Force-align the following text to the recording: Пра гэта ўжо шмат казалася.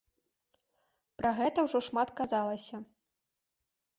Пра 1.21 1.31
гэта 1.41 1.65
ўжо 1.67 1.81
шмат 1.87 2.09
казалася. 2.21 2.77